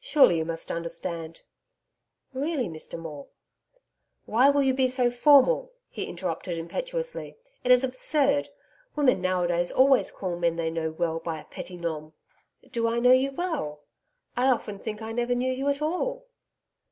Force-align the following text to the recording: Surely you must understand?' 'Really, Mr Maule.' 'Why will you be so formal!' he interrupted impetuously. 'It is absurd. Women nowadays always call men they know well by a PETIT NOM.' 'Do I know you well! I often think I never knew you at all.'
Surely 0.00 0.38
you 0.38 0.44
must 0.44 0.72
understand?' 0.72 1.42
'Really, 2.32 2.68
Mr 2.68 2.98
Maule.' 2.98 3.30
'Why 4.24 4.50
will 4.50 4.64
you 4.64 4.74
be 4.74 4.88
so 4.88 5.08
formal!' 5.08 5.70
he 5.88 6.06
interrupted 6.08 6.58
impetuously. 6.58 7.36
'It 7.62 7.70
is 7.70 7.84
absurd. 7.84 8.48
Women 8.96 9.20
nowadays 9.20 9.70
always 9.70 10.10
call 10.10 10.36
men 10.36 10.56
they 10.56 10.68
know 10.68 10.90
well 10.90 11.20
by 11.20 11.40
a 11.40 11.44
PETIT 11.44 11.78
NOM.' 11.78 12.12
'Do 12.72 12.88
I 12.88 12.98
know 12.98 13.12
you 13.12 13.30
well! 13.30 13.84
I 14.36 14.48
often 14.50 14.80
think 14.80 15.00
I 15.00 15.12
never 15.12 15.36
knew 15.36 15.52
you 15.52 15.68
at 15.68 15.80
all.' 15.80 16.26